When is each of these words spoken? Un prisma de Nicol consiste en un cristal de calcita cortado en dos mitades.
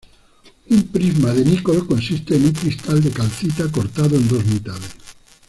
Un 0.71 0.81
prisma 0.89 1.29
de 1.31 1.45
Nicol 1.45 1.85
consiste 1.85 2.35
en 2.35 2.45
un 2.45 2.53
cristal 2.53 3.03
de 3.03 3.11
calcita 3.11 3.71
cortado 3.71 4.15
en 4.15 4.27
dos 4.27 4.43
mitades. 4.47 4.95